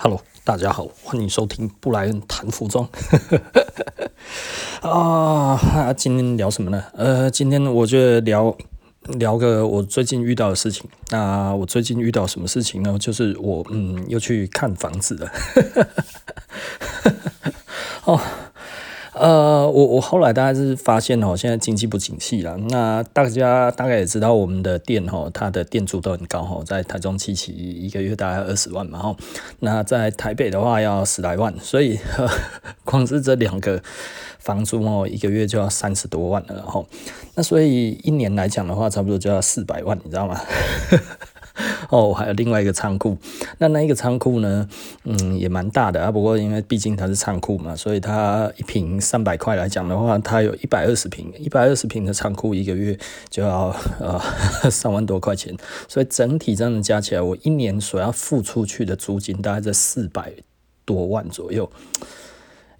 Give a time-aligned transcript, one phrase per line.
[0.00, 2.88] Hello，大家好，欢迎收听布莱恩谈服装。
[4.80, 6.84] 啊，今天聊什么呢？
[6.94, 8.56] 呃，今天我就聊
[9.18, 10.88] 聊个我最近遇到的事情。
[11.10, 12.96] 那我最近遇到什么事情呢？
[13.00, 15.32] 就是我嗯又去看房子了。
[18.06, 18.20] 哦。
[19.20, 22.56] 呃，我我后来大概是发现哦，现在经济不景气了。
[22.68, 29.16] 那大家大概也知道，我们的店哈，它的店租都很高哈，在台中七期一个月大概二十万嘛哈。
[29.60, 32.28] 那在台北的话要十来万，所以呵
[32.84, 33.82] 光是这两个
[34.38, 36.54] 房租哦，一个月就要三十多万了。
[36.54, 36.86] 然后，
[37.34, 40.40] 那所以一年来讲的话，差不多就要四百万，你知道吗？
[41.88, 43.16] 哦，还有另外一个仓库，
[43.58, 44.68] 那那一个仓库呢，
[45.04, 46.10] 嗯，也蛮大的啊。
[46.10, 52.98] 不过因为毕竟它是仓库嘛，所以它一平三百块来讲的话，它有一百二十平，一百二十平的仓库一个月
[53.30, 54.20] 就要 呃
[54.70, 55.56] 三万多块钱，
[55.88, 60.32] 所以整体这样加起来，我一年所要付出去的租金大概在四百
[60.84, 61.70] 多万左右。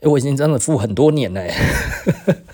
[0.00, 1.42] 欸、我已经真的付很多年了，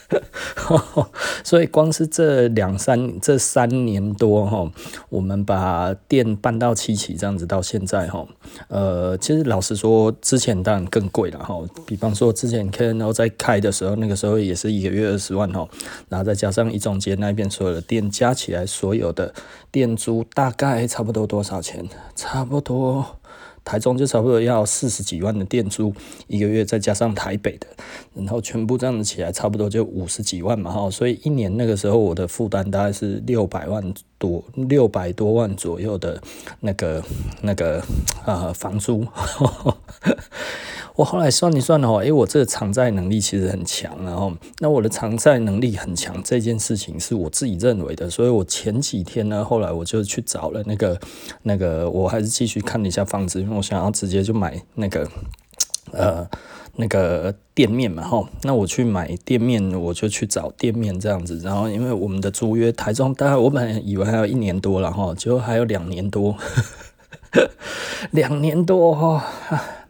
[1.44, 4.70] 所以光是这两三这三年多哈，
[5.10, 8.26] 我们把店搬到七期这样子到现在哈，
[8.68, 11.60] 呃，其实老实说，之前当然更贵了哈。
[11.86, 15.68] 比方说之前 KNO 在开的时候，那个时候也是一个月二十万哈，
[16.08, 19.34] 然后再加上一中街那边所有的店加起来，所有的
[19.70, 21.86] 店租大概差不多多少钱？
[22.16, 23.18] 差不多。
[23.64, 25.92] 台中就差不多要四十几万的店租
[26.26, 27.66] 一个月，再加上台北的，
[28.14, 33.82] 然后全部这样子起来，差不多就五十几万嘛哈，所以一年那个时候我的负担大概是六百万
[34.54, 36.20] 六百多万左右的
[36.60, 37.02] 那个
[37.42, 37.82] 那个
[38.26, 39.06] 呃房租。
[40.96, 50.96] 我后来算一算哦，诶，我这个偿债能力其实很强，然后那我的偿债能力很强这件事情是我自己认为的，所以我前几天呢，后来我就去找了那个
[51.42, 55.04] 那个，我还是继续看了一下房子，因为我想要直接就买那个
[55.92, 56.28] 呃
[56.76, 66.36] 那个店面嘛，哈，那我去买店面，我就去找店面这样子，然后因为我们的租约台中，大概我本来以为还有一年多了哈，结果还有两年多，
[68.10, 69.24] 两年多哈。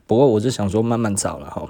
[0.07, 1.67] 不过我就想说慢慢找了哈，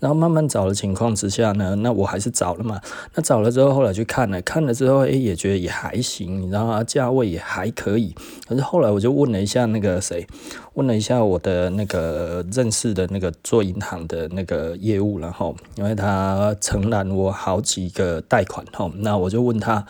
[0.00, 2.80] 然后慢慢找的情况之下呢，那我还是找了嘛。
[3.14, 6.82] 那找了之后，后来去看了，看了之后，诶，也觉得也还行，你知道吗？
[6.82, 8.14] 价位也还可以。
[8.48, 10.26] 可是后来我就问了一下那个谁，
[10.74, 19.84] 问了一下我的那个认识的那个做银行的那个业务，然后因为他承揽我好几个贷款哈，那我就问他，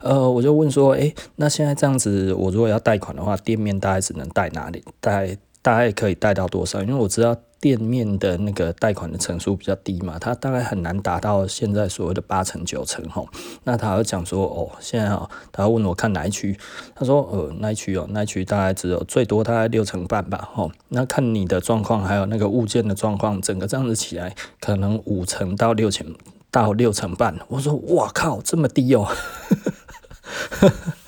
[0.00, 4.82] 呃，我就问说，诶，那现在这样子，我如果要贷款的话，店面大概只能贷哪里？
[5.00, 5.38] 贷？
[5.66, 6.80] 大概可以贷到多少？
[6.80, 13.28] 因为我知道店面的那个贷款的成数比较低嘛，他大概很难达到现在所谓的八成九成吼。
[13.64, 16.56] 那他要讲说哦，现在啊，他要问我看哪一区，
[16.94, 20.70] 他说呃，那一区哦，那一区大概只有最多大概六成半吧吼。
[20.90, 26.14] 那看你的状况，还有那个物件的状况，整个这样子起来，可能五成到六成
[26.52, 27.36] 到六成半。
[27.48, 29.08] 我说哇靠，这么低哦。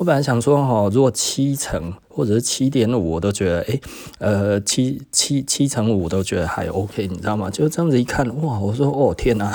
[0.00, 3.78] 我本来想说哈，如果七成或者是七点五，我都觉得诶、
[4.18, 7.50] 呃，七七七成五都觉得还 OK，你知道吗？
[7.50, 9.54] 就这样子一看，哇，我说哦天哪，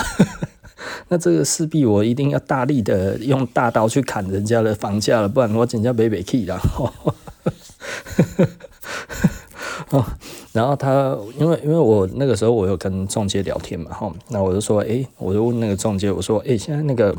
[1.09, 6.61] 那这个势必我一定要大力的用大刀去砍人家的房价了，不然我人家北北气了。
[9.89, 10.05] 哦，
[10.53, 17.15] 然后他因为因为我那个时候我有跟中介聊天嘛，哈，那我就说，诶、我就问那个中介，我说，诶、现在那个。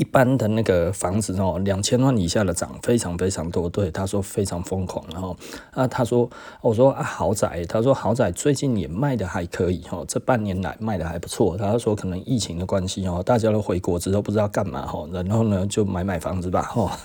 [0.00, 5.36] 一般的那个房子哦，两千万以下的涨非常非常多，对，他说非常疯狂，然后
[5.72, 6.28] 啊，他说，
[6.62, 16.98] 我说啊豪宅，他说豪宅最近也卖的还可以哦，这半年来卖的还不错，他说可能疫情的关系哦，大家都回国之后不知道干嘛哈，然后呢就买买房子吧哈，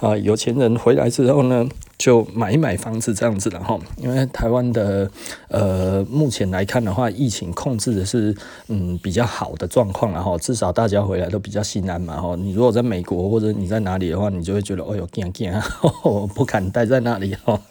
[0.06, 1.66] 啊有钱人回来之后呢。
[1.98, 5.08] 就买一买房子这样子，然后因为台湾的
[5.46, 8.36] 呃目前来看的话，疫情控制的是
[8.66, 12.20] 嗯比较好的状况，然后至少大家回来都比较心安嘛。
[12.20, 15.52] 哈，你如果在美国或者你在哪里的话，你就会觉得哦哟惊惊，
[16.02, 17.60] 我 不敢待在那里哈。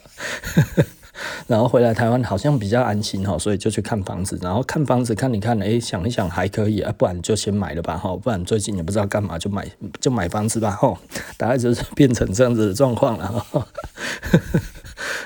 [1.48, 9.68] 然后回来台湾好像比较安心哈，所以就去看房子，然后看房子看你看，诶，想一想还可以啊，不然就先买了吧哈，不然最近也不知道干嘛，就买
[10.00, 10.98] 就买房子吧哈，
[11.38, 13.46] 大概就是变成这样子的状况了。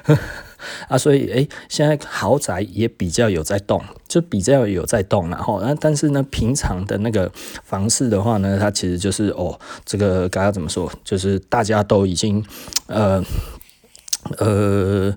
[0.87, 7.31] 啊，所以诶，现在豪宅也比较有在动，就比较有在动，然后，但是呢，平常的那个
[7.63, 12.43] 房市的话呢，它其实就是哦，这个该要怎么说，就是大家都已经
[12.87, 13.23] 呃
[14.37, 15.15] 呃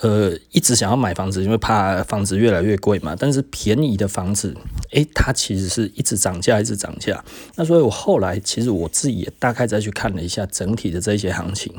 [0.00, 4.54] 呃一直想要买房子，因为怕房子越来越贵嘛，但是便宜的房子。
[4.90, 7.22] 诶，它其实是一直涨价，一直涨价。
[7.56, 11.72] 那所以我后来其实我自己也大概再去看了一下整体的这些行情，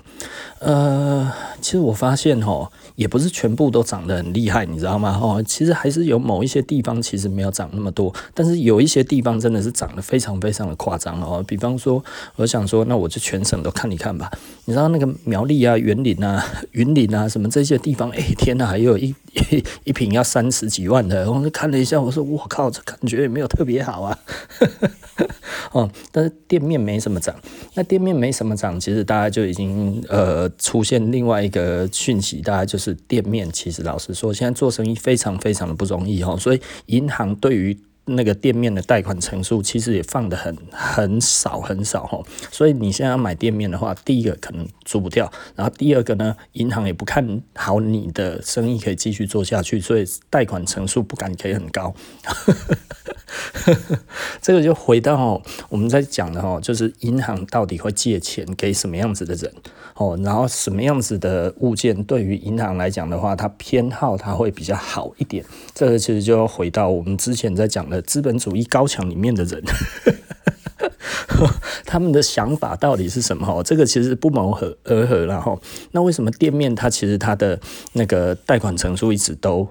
[0.59, 1.31] 呃，
[1.61, 5.17] 其实我发现哦，也不是全部都涨得很厉害，你知道吗？
[5.21, 11.41] 齁，其实还是有某一些地方其实没有涨那么多，但是有一些地方真的是涨得非常非常的夸张哦。
[11.47, 12.03] 比方说，
[12.35, 14.29] 我想说，那我就全省都看一看吧。
[14.65, 19.13] 你知道那个苗栗啊、员林啊、 云林啊什么这些地方，哎，天哪，还有一
[19.83, 24.17] 一瓶要三十几万的，我就看了一下，我说我靠，这感觉也没有特别好啊。
[25.71, 27.35] 哦，但是店面没什么涨，
[27.73, 42.21] 那店面没什么涨，其实大家就已经呃出现另外一个讯息，大家就是店面其实老实说，现在做生意非常非常的不容易哦，所以银行对于那个店面的贷款成数其实也放的很很少很少哈，
[42.51, 51.93] 所以你现在要买店面的话，第一个可能租不掉，然后第二个呢，银行也不看好你的生意可以继续做下去，所以贷款成数不敢给很高。
[54.41, 59.51] 这个就回到我们在讲的哈，就是银行到底会借钱给什么样子的人
[59.95, 65.43] 哦，然后什么样子的物件对于银行来讲的话，它偏好它会比较好一点。
[65.73, 69.63] 这个其实就要回到我们之前在讲的资本主义高墙里面的人，
[71.85, 73.47] 他们的想法到底是什么？
[73.47, 75.25] 哦这个其实不谋合而合。
[75.25, 75.59] 然后，
[75.91, 77.59] 那为什么店面它其实它的
[77.93, 79.67] 那个贷款成数一直都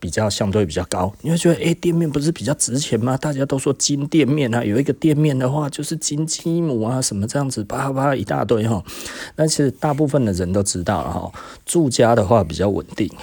[0.00, 1.12] 比较相对比较高？
[1.22, 3.16] 你会觉得，诶，店面不是比较值钱吗？
[3.16, 8.82] 大家都说金店面啊，有一个店面的话就是金鸡母啊，什么这样子，叭叭一大堆哈。
[9.34, 11.32] 但是大部分的人都知道了哈，
[11.64, 13.10] 住家的话比较稳定。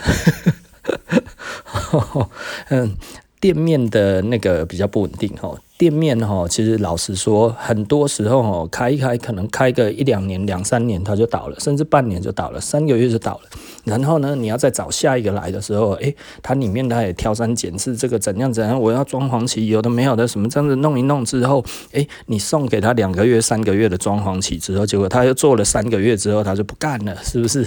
[2.69, 2.95] 嗯。
[3.41, 13.41] 店面的那个比较不稳定哈，店面哈，其实老实说，很多时候哦，开一开可能开个一两年、两三年它就倒了，甚至半年就倒了，三个月就倒了。
[13.83, 27.65] 然后呢，你要再找下一个来的时候，诶，它里面它也挑三拣四，这个怎样怎样，我要装潢期，有的没有的，什么这样子弄一弄之后，诶，你送给他两个月、三个月的装潢期之后，结果他又做了三个月之后，他就不干了，是不是？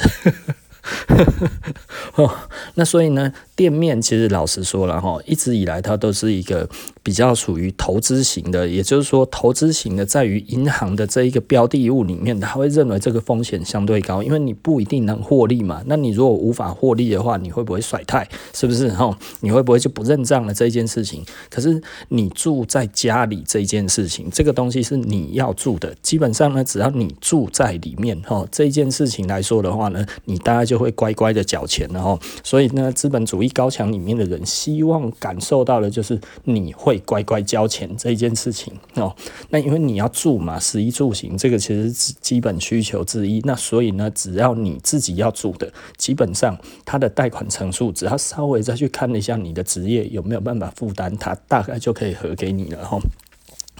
[2.15, 2.31] 哦，
[2.75, 6.67] 那所以呢，店面其实老实说了哈，一直以来它都是一个
[7.09, 15.83] 比较属于投资型的，也就是说，投资型的在于银行的这一个标的物里面，他会认为这个风险相对高，因为你不一定能获利嘛。
[15.87, 18.29] 那你如果无法获利的话，你会不会甩态？
[18.53, 18.91] 是不是？
[18.93, 21.25] 哈，你会不会就不认账了这一件事情？
[21.49, 39.15] 可是你住在家里这一件事情，这个东西是你要住的，基本上呢，只要你住在里面，哈，这一件事情来说的话呢，你大概就会乖乖的缴钱了哈，所以呢，资本主义高墙里面的人希望感受到的就是你会乖乖交钱这一件事情哦。
[39.51, 41.91] 那因为你要住嘛，食衣住行这个其实
[42.21, 43.41] 基本需求之一。
[43.45, 52.99] 那所以呢，只要你自己要住的，基本上他的贷款成数，只要稍微再去看一下你的职业有没有办法负担，它大概就可以合给你了哈。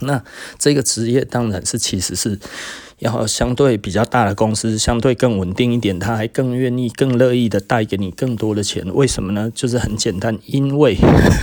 [0.01, 0.23] 那
[0.59, 2.39] 这个职业当然是其实是。
[3.01, 8.85] 要相对比较大的公司，相对更稳定一点，他还更愿意、更乐意的带给你更多的钱。
[8.93, 9.49] 为什么呢？
[9.55, 10.97] 就是很简单，因为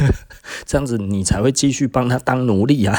[0.67, 2.97] 这样子你才会继续帮他当奴隶啊！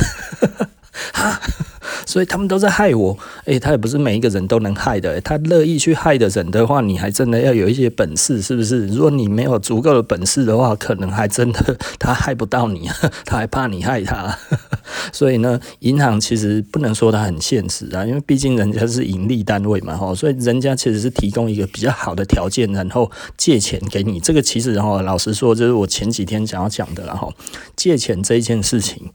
[2.07, 8.87] 所以他们都在害我，诶、他也不是每一个人都能害的，他乐意去害的人的话，你还真的要有一些本事，是不是？
[8.87, 12.89] 如果你没有足够的本事的话，可能还真的 他害不到你，
[13.27, 14.39] 他还怕你害他。
[15.13, 24.21] 所以呢，银行其实不能说它很现实啊，因为毕竟人家是盈利单位嘛，哈，所以人家其实是提供一个比较好的条件，然后借钱给你。
[24.21, 27.33] 这个其实，然后老实说，就是我前几天想要讲的，然后
[27.75, 29.11] 借钱这一件事情。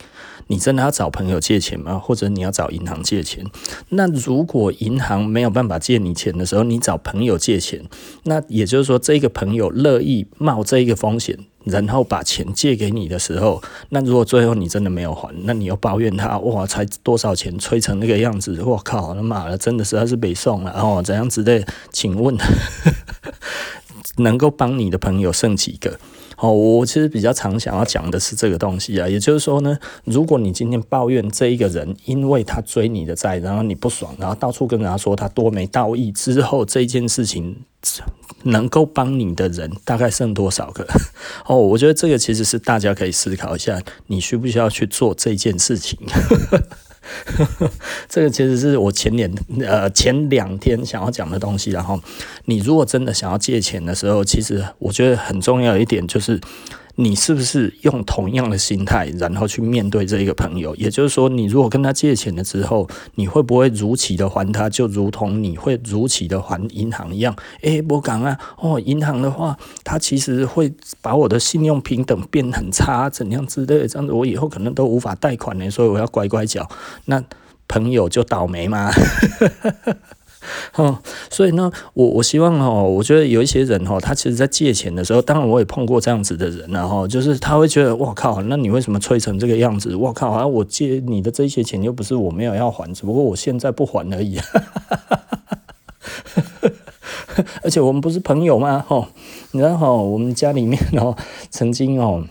[0.48, 1.98] 你真的要找朋友借钱吗？
[1.98, 3.44] 或者你要找银行借钱？
[3.90, 7.82] 那如果银行没有办法借你钱的时候，你找朋友借钱，
[8.24, 21.64] 那也就是说，这个朋友乐意冒这一个风险，然后把钱借给你的时候，那如果最后你真的没有还，那你又抱怨他，哇，才多少钱，吹成那个样子，我靠，他妈的，真的实在是北宋了哦，怎样子的？
[21.92, 22.36] 请问，
[24.18, 25.98] 能够帮你的朋友剩几个？
[26.42, 37.58] 哦，我其实比较常想要讲的是这个东西啊，也就是说呢，如果你今天抱怨这一个人，因为他追你的债，然后你不爽，然后到处跟人家说他多没道义，之后这件事情
[38.42, 40.84] 能够帮你的人大概剩多少个？
[41.46, 45.96] 哦，我觉得这个其实是大家可以思考一下，你需不需要去做这件事情？
[48.08, 51.70] 这个其实是我前年呃前两天想要讲的东西。
[51.70, 52.00] 然后，
[52.46, 56.40] 你如果真的想要借钱的时候，其实我觉得很重要一点就是，
[56.96, 60.74] 你是不是用同样的心态，然后去面对这一个朋友？
[60.76, 67.34] 也就是说，你如果跟他借钱了之后，你会不会如期的还他，就如同你会如期的还银行一样？
[67.62, 76.68] 诶，我讲啊，哦，银行的话，他其实会把我的信用平等变很差，怎样之类的，这样子我以后可能都无法贷款呢，所以我要乖乖缴。
[77.06, 77.22] 那
[77.68, 78.90] 朋友就倒霉吗？
[80.76, 80.98] 哦，
[81.30, 89.94] 所以呢，我我希望哦，我觉得有一些人哦，他其实在借钱的时候，当然我也碰过这样子的人，然后就是他会觉得，我靠，那你为什么催成这个样子？
[89.96, 94.38] 我靠，啊，我借你的这些钱又不是我没有要还，只不过我现在不还而已。
[97.62, 98.84] 而且我们不是朋友吗？
[98.88, 99.08] 哦，
[99.52, 101.16] 你知道哈，我们家里面哦，
[101.50, 102.24] 曾经哦。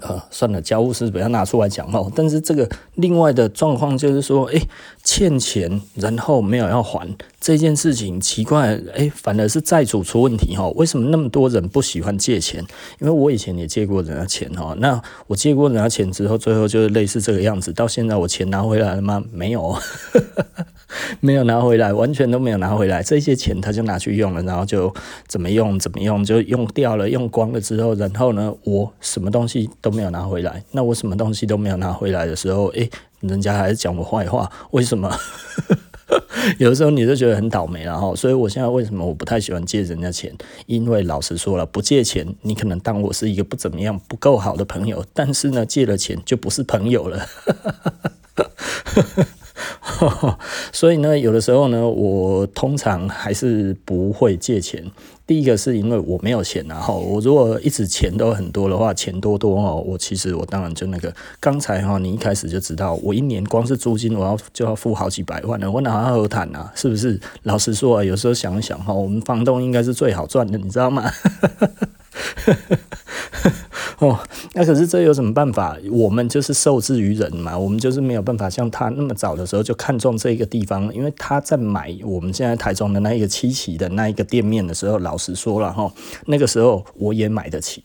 [0.00, 2.10] 呃，算了，家务事不要拿出来讲哦。
[2.16, 4.60] 但是这个另外的状况就是说，诶，
[5.04, 7.06] 欠钱然后没有要还
[7.42, 10.68] 这件事情，奇怪，诶，反而是债主出问题哈。
[10.76, 12.64] 为什么那么多人不喜欢借钱？
[13.00, 14.76] 因为我以前也借过人家钱哈。
[14.78, 17.72] 那我借过人家钱之后，最后就是类似这个样子。
[17.72, 19.20] 到现在我钱拿回来了吗？
[19.32, 19.76] 没有。
[21.18, 23.02] 没有拿回来，完全都没有拿回来。
[23.02, 24.94] 这些钱他就拿去用了，然后就
[25.26, 30.62] 怎么用怎么用，就用掉了，用光了之后，然后呢，我什么东西都没有拿回来。
[30.70, 35.10] 那我什么东西都没有拿回来的时候，诶，人家还是讲我坏话，为什么？
[36.58, 38.14] 有时候你就觉得很倒霉了哈。
[38.14, 40.32] 所以我现在为什么我不太喜欢借人家钱？
[40.66, 47.26] 因为老实说了，不借钱，你可能当我是一个不怎么样、不够好的朋友，但是呢，借了钱就不是朋友了。
[50.72, 54.84] 所以呢，有的时候呢，我通常还是不会借钱。
[55.24, 61.14] 第一个是因为我没有钱，然后我如果一直钱都很多的话，钱多多哦，我其实我当然就那个。
[61.40, 66.70] 刚才哈，你一开始就知道，我一年光是租金我要就要付好几百万了，我哪有谈啊？
[66.74, 67.18] 是不是？
[67.44, 71.08] 老实说啊，有时候想一想哈，我们房东应该是最好赚的，你知道吗？
[73.98, 74.18] 哦，
[74.54, 75.76] 那可是这有什么办法？
[75.90, 85.92] 我们就是受制于人嘛，我们就是没有办法像他那么早的时候就看中这一个地方，因为他在买我们现在台中的那一个七期的那一个店面的时候，老实说了哈，
[86.26, 87.84] 那个时候我也买得起，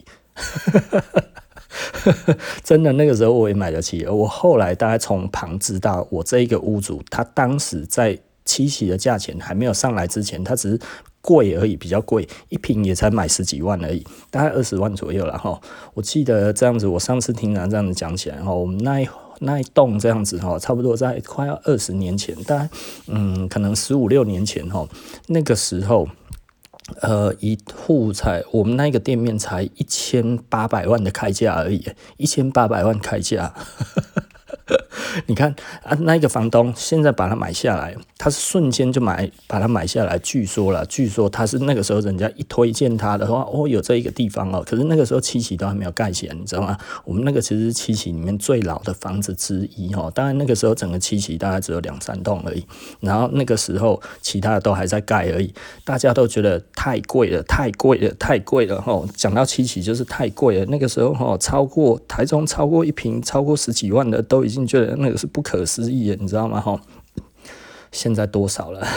[2.63, 4.05] 真的那个时候我也买得起。
[4.07, 10.79] 我后来大概从旁知道，我这一个屋主他当时在七期的价钱还没有上来之前，他只是。
[11.21, 15.59] 贵而已，比较贵，一瓶也才买十几万而已，大概二十万左右了哈。
[15.93, 19.09] 我记得这样子，我上次听人这样子讲起来哈，我们那一
[19.39, 22.69] 那一栋这样子哈，差不多在快要二十年前，大概
[23.07, 24.88] 嗯，可能十五六年前哈，
[25.27, 26.07] 那个时候，
[27.01, 31.86] 呃，一户才我们那个店面才一千八百万的开价而已，
[32.17, 33.53] 一千八百万开价。
[35.25, 40.17] 你看啊，那个房东现在把它买下来，他是瞬间就买把它买下来。
[40.19, 44.63] 据说了，据说他是那个时候人家一推荐他的话，哦，有这一个地方哦。
[44.65, 46.77] 可是那个时候七期都还没有盖起来，你知道吗？
[47.05, 50.12] 我们那个其实是七期里面最老的房子之一哦。
[50.13, 52.65] 当然那个时候整个七期大概只有两三栋而已，
[53.00, 55.53] 然后那个时候其他的都还在盖而已。
[55.86, 59.07] 大家都觉得太贵了，太贵了，太贵了哦。
[59.15, 60.65] 讲到七期就是太贵了。
[60.65, 64.97] 那个时候哦，超过台中超过一平超过十几万的都已经觉得。
[64.97, 66.59] 那个是不可思议的，你知道吗？
[66.59, 66.79] 哈，
[67.91, 68.88] 现在多少了？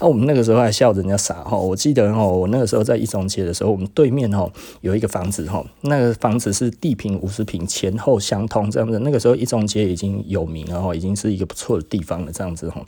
[0.00, 4.48] 那、啊、我们那个时候还笑人家傻哈，我记得哈，我那个时候在一中街的时候，我们对面哈
[4.80, 8.96] 有一个房子哈，那个房子是地平五十平，前后相通这样子。
[9.00, 12.80] 那个时候一中街已经有名了哈，已经是一个不错的地方了这样子哈。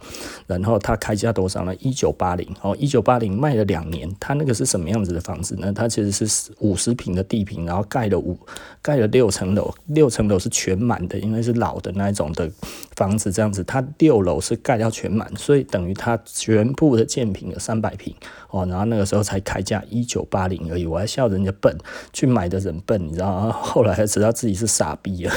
[0.46, 1.74] 然后它开价多少呢？
[1.80, 4.08] 一九八零哦，一九八零卖了两年。
[4.20, 5.72] 它那个是什么样子的房子呢？
[5.72, 8.38] 它其实是五十平的地平，然后盖了五
[8.80, 12.48] 盖了六层楼，六层楼是全满的，因为是老的那一种的
[12.94, 13.64] 房子这样子。
[13.64, 16.99] 它六楼是盖到全满，所以等于它全部。
[17.04, 18.14] 建平有三百平
[18.50, 21.76] 哦，然后那个时候才开价一九八零而已，我还笑人家笨，
[22.12, 23.52] 去买的人笨，你知道吗？
[23.52, 25.32] 后来才知道自己是傻逼了。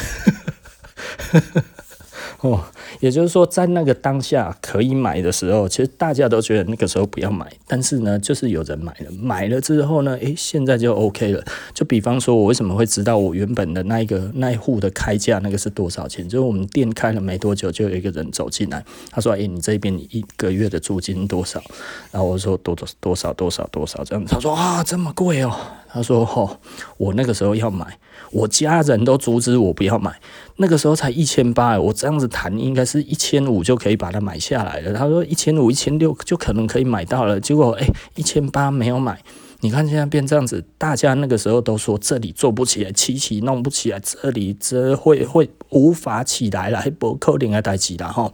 [2.43, 2.59] 哦，
[2.99, 11.41] 也就是说，在那个当下可以买的时候，其实大家都觉得那个时候不要买，但是呢，就是有人买了，买了之后呢，诶，现在就 OK 了。
[11.73, 16.27] 就比方说，我为什么会知道我原本的那一个那一户的开价那个是多少钱？
[16.27, 21.63] 就是我们店开了没多久，就有一个人走进来，他说：“诶，你这边一个月的租金多少？”
[22.11, 25.55] 然后我说：“多多多少多少多少这样子。”他说：“啊，这么贵哦。”
[25.93, 26.59] 他说：“哦，
[26.97, 27.99] 我那个时候要买，
[28.31, 30.19] 我家人都阻止我不要买。
[30.55, 39.21] 那个时候才一千八，我这样子谈应该是一千五就可以把它买下来了。”他说：“一千五、一千六就可能可以买到了。”结果，诶，一千八没有买。
[39.61, 48.29] 你看现在变这样子，大家那个时候都说这里做不起来，七期弄不起来，这里这会会无法起来了，还不扣零还带起了哈。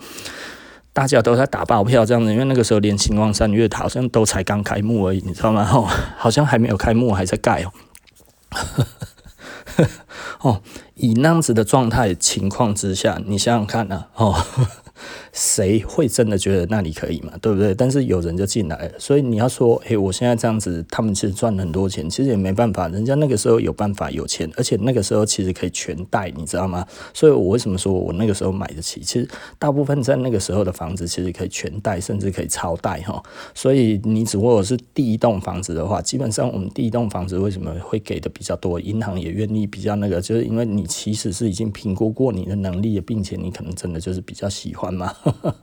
[1.00, 5.66] 大家都在打包票这样子，因为那个时候连新光三越好像都才刚开幕而已，你知道吗？
[5.72, 5.88] 哦，
[6.18, 7.72] 好像还没有开幕，还在盖哦。
[10.44, 10.62] 哦，
[10.96, 14.20] 以那样子的状态情况之下，你想想看呢、啊？
[14.26, 14.46] 哦。
[15.34, 17.34] 谁会真的觉得那里可以嘛？
[17.42, 17.74] 对不对？
[17.74, 26.86] 但是有人就进来了，所以你要说，诶，我现在这样子，他们其实赚很多钱，其实也没办法，人家那个时候有办法有钱，而且那个时候其实可以全贷，你知道吗？
[27.14, 29.02] 所以我为什么说我那个时候买得起？
[29.02, 29.28] 其实
[29.58, 33.22] 大部分在那个时候的房子，其实可以全贷，甚至可以超贷哈。
[33.54, 38.80] 所以你只不过是第一栋房子的话，基本上我们第一栋房子为什么会给的比较多？
[38.80, 45.14] 银行也愿意比较那个，就是因为你其实是已经评估过你的能力，并且你可能真的就是比较喜欢嘛。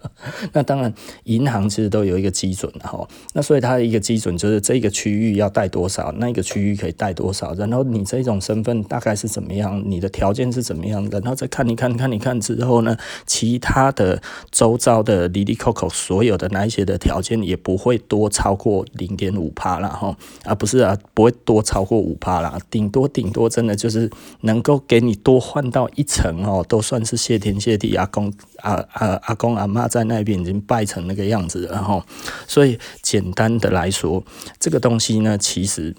[0.52, 0.92] 那当然，
[1.24, 3.06] 银行其实都有一个基准的哈。
[3.34, 7.54] 那所以它的一个基准就是这个区域要贷多少，那个区域可以贷多少。
[7.54, 20.16] 然后你这种身份大概是怎么样，你的条件是怎么样，然后再看一看，看一看之后呢，其他的周遭的哩哩扣扣所有的那一些的条件也不会多超过零点五趴了哈。
[20.44, 24.10] 啊，不是啊，不会多超过五趴啦，顶多顶多真的就是
[24.42, 32.02] 能够给你多换到一层哦，都算是谢天谢地阿公啊啊阿公阿妈在那边已经拜成那个样子了，然后，
[32.46, 34.22] 所以简单的来说，
[34.58, 35.94] 这个东西呢，其实。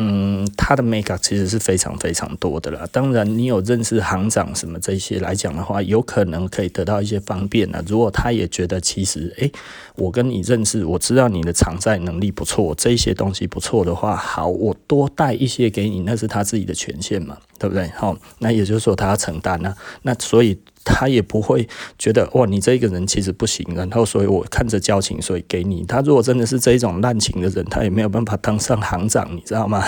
[0.00, 2.86] 嗯，它的 make up 其实是非常非常多的啦。
[2.92, 7.82] 当然，你有认识行长什么这些来讲的话，有可能可以得到一些方便呢。
[7.84, 9.50] 如果他也觉得其实，诶，
[9.96, 17.88] 我跟你认识，我知道你的偿债能力不错，这些东西不错的话，好，我多带一些给你，那是他自己的权限嘛，对不对？
[17.96, 19.74] 好，那也就是说他要承担呢。
[20.02, 20.58] 那所以。
[20.90, 25.84] 他也不会觉得哇，你这个人其实不行，然后所以我看着交情，所以给你。
[25.84, 29.84] 他如果真的是这一种滥情的人，他也没有办法当上行长，你知道吗？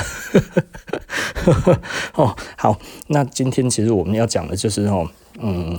[2.16, 5.08] 哦，好，那今天其实我们要讲的就是哦，
[5.40, 5.78] 嗯。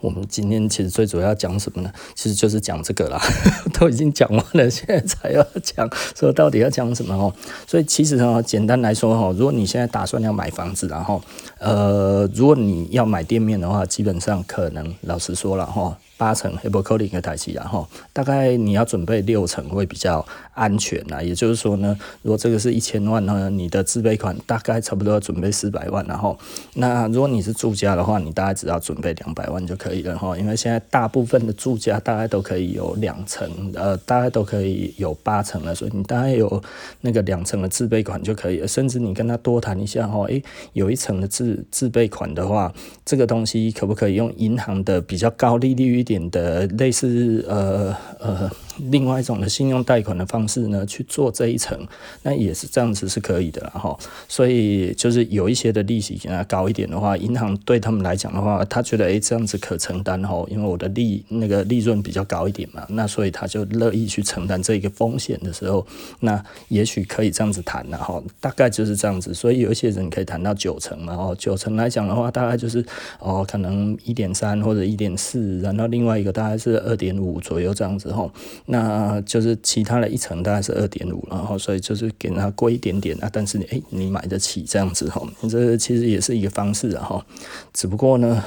[0.00, 1.92] 我们今天其实最主要讲什么呢？
[2.14, 3.20] 其实就是讲这个啦，
[3.74, 7.32] 都已经讲完了，现在才要讲，说到底要讲什么哦？
[7.66, 11.22] 所以其实呢，简单来说哈，如果你现在打算要买房子，然后
[11.58, 15.96] 呃，如果你要买店面的话，基本上可能老实说了哈。
[16.18, 21.22] 八成黑不扣零个台积，然后大概你要准备六成会比较安全呐。
[21.22, 26.36] 也就是说呢，如果这个是一千万呢，你的自备款大概差不多要准备四百万，然后
[26.74, 30.36] 那如果你是住家的话，你大概只要准备两百万就可以了哈。
[30.36, 36.60] 因为现在大部分的住家大概都可以有两成，呃，大概都可以有八成了，所以你大概有
[37.02, 38.66] 那个两成的自备款就可以了。
[38.66, 42.72] 甚至你跟他多谈一下哈，诶，有一成的自自备款的话，
[43.04, 46.07] 这个东西可不可以用银行的比较高利率？
[46.08, 48.50] 点的类似呃呃。
[48.78, 51.78] 另外一种的信用贷款的方式呢，去做这一层，
[52.22, 53.96] 那也是这样子是可以的哈。
[54.28, 65.86] 所以就是有一些的利息给它高一点的话，银行对他们来讲的话，他觉得诶、这样子可承担哈，因为我的利那个利润比较高一点嘛，那所以他就乐意去承担这一个风险的时候，
[66.20, 68.22] 那也许可以这样子谈了哈。
[68.40, 72.84] 大概就是这样子，所以有一些人可以谈到九成嘛，哦，九成来讲的话，大概就是
[73.18, 78.30] 哦可能一点三或者一点四，然后另外一个大概是二点五左右这样子哈。
[78.70, 87.26] 那就是其他的一层大概是二点五，然后所以就是给它贵一点点啊，但是你诶、你买得起这样子哈，这其实也是一个方式啊哈，
[87.72, 88.44] 只不过呢，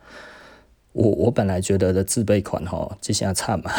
[0.92, 3.70] 我我本来觉得的自备款哈，这下差嘛。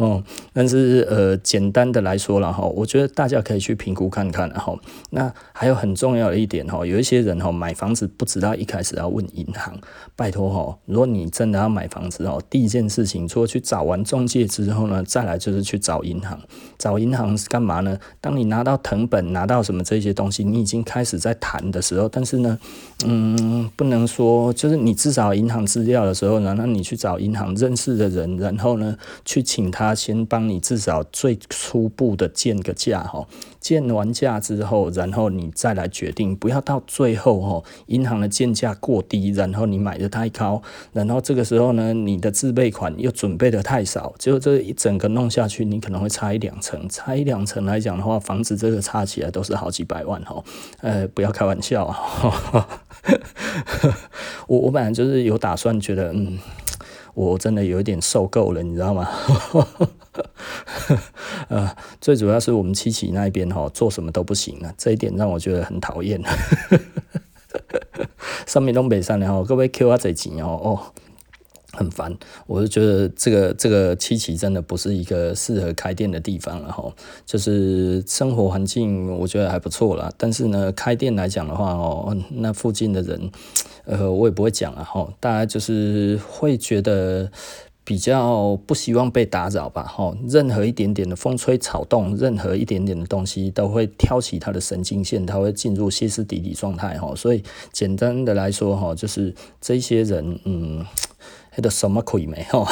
[0.00, 4.74] 哦，但是呃，简单的来说了哈，我觉得大家可以去评估看看哈。
[5.10, 9.78] 那还有很重要的一点哈，有一些人哈买房子不知道一开始要问银行，
[10.16, 16.40] 拜托哈，如果你真的要买房子哦，第一件事情除了去找完中介之后呢，再来就是去找银行。
[16.78, 17.98] 找银行是干嘛呢？
[18.22, 22.58] 当你拿到謄本、拿到什么这些东西，你已经开始在谈的时候，但是呢，
[23.04, 29.89] 嗯，不能说就是你至少银行资料的时候，呢，那你去找银行认识的人，然后呢去请他。
[29.90, 33.26] 他先帮你至少最初步的建个价哈，
[33.58, 50.40] 建完价之后，然后你再来决定，不要到最后哈，银行的建价过低，然后你买的太高，然后这个时候呢，你的自备款又准备的太少，就这一整个弄下去，你可能会差一两层，差一两层来讲的话，房子这个差起来都是好几百万哈，
[50.82, 51.98] 呃，不要开玩笑啊，
[54.46, 56.38] 我我本来就是有打算觉得嗯。
[57.14, 59.08] 我真的有一点受够了，你知道吗？
[61.48, 66.20] 呃，最主要是我们七七那边哈，做什么都不行啊，这一点让我觉得很讨厌。
[68.46, 70.80] 上面东北上然后各位 Q 啊这钱哦哦。
[71.80, 72.14] 很烦，
[72.46, 76.92] 我就觉得这个这个七期真的不是一个适合开店的地方了哈。
[77.24, 83.30] 就是生活环境我觉得还不错啦，但是呢，开店来讲的话哦，那附近的人，
[83.86, 85.10] 呃，我也不会讲了哈。
[85.18, 87.30] 大家就是会觉得。
[87.82, 100.86] 比较不希望被打扰吧，哈，任何一点点的风吹草动，任何一点点的东西都会挑起他的神经线，他会进入歇斯底里状态，哈，所以简单的来说，哈，就是这些人，嗯，
[101.56, 102.66] 那个什么鬼没，哈。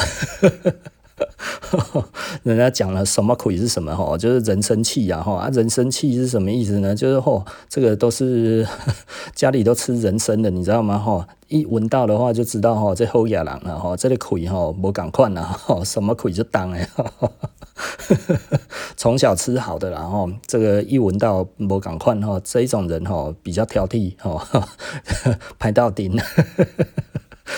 [2.43, 6.95] 人家讲了什么鬼是什么哈，就是人生气呀哈啊，人生气是什么意思呢？
[6.95, 8.65] 就是吼，这个都是
[9.35, 10.97] 家里都吃人参的，你知道吗？
[10.97, 16.89] 哈，一闻到的话就知道哈，这好野人了哈，这个鬼哈没赶快了哈，什么鬼就当哎，
[18.95, 24.69] 从小吃好的然后这个一闻到没赶快哈，这一种人哈比较挑剔哈，
[25.59, 26.17] 拍到顶。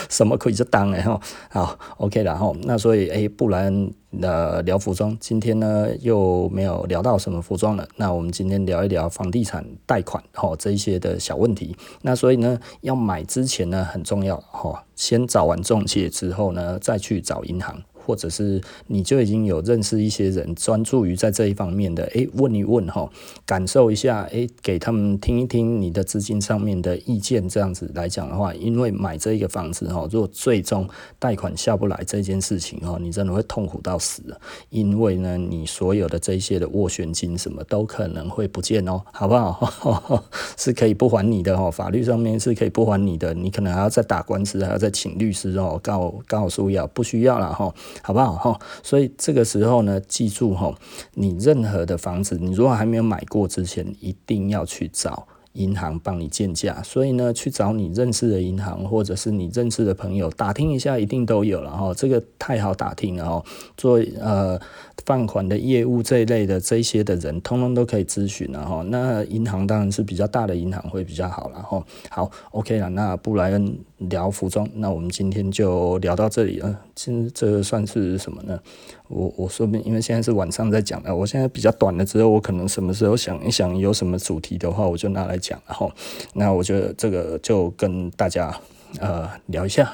[0.10, 17.82] 什么可以就当哎哈，好，OK 然后那所以哎，不然呃聊服装，今天呢又没有聊到什么服装了，那我们今天聊一聊房地产贷款哦这一些的小问题，那所以呢要买之前呢很重要哈，先找完中介之后呢再去找银行。
[18.05, 23.09] 或者是你就已经有认识一些人，专注于在这一方面的，诶，问一问哈，
[23.45, 30.87] 感受一下，诶，给他们听一听你的资金上面的意见，这样子来讲的话，因为买这一个房子哈，如果最终
[31.19, 34.21] 贷款下不来这件事情哈，你真的会痛苦到死，
[34.69, 40.23] 因为呢，你所有的这些的斡旋金什么都可能会不见哦，好不好？
[40.57, 47.73] 是可以不还你的哈，法律上面是可以不还你的，你可能还要再打官司，还要再请律师哦，告告诉要不需要了哈。
[48.01, 48.60] 好不好哈？
[48.84, 50.73] 所以这个时候呢，记住哈，
[51.13, 55.27] 你任何的房子，你如果还没有买过之前，一定要去找。
[55.53, 61.93] 银行帮你建价，所以呢，去找你认识的银行或者是你认识的朋友打听一下，一定都有了哈。
[61.93, 63.43] 这个太好打听了哈。
[63.75, 64.59] 做呃
[65.05, 68.81] 放款的业务这一类的这些的人，通通都可以咨询了哈。
[68.87, 71.83] 那银行当然是比较大的银行会比较好了哈。
[72.09, 76.79] 好，OK 了，那布莱恩聊服装，那我们今天就聊到这里了。
[76.95, 78.59] 其实这算是什么呢？
[79.07, 85.91] 我我说不定，因为现在是晚上在讲的，我现在比较短了之后，我可能什么时候想一想有什么主题的话，我就拿来讲，然后
[86.36, 88.56] 那我觉得这个就跟大家
[88.99, 89.91] 呃聊一下，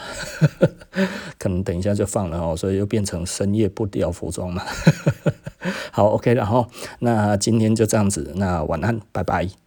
[1.39, 4.63] 可能等一下就放了哦，所以又变成深夜不聊服装嘛。
[5.91, 6.67] 好，OK，然后
[6.99, 9.66] 那今天就这样子，那晚安，拜拜。